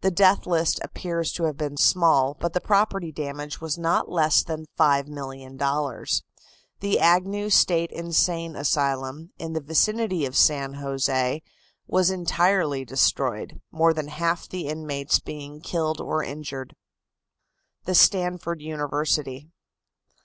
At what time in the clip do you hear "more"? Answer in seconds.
13.70-13.94